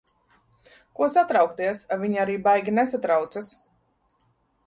[0.99, 1.83] Ko satraukties.
[2.05, 3.51] Viņi arī baigi nesatraucas.